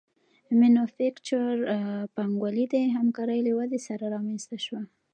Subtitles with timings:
[0.59, 1.55] مینوفکچور
[2.15, 4.81] پانګوالي د همکارۍ له ودې سره رامنځته شوه